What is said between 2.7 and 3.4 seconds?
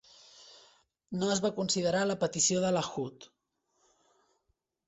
Lahoud.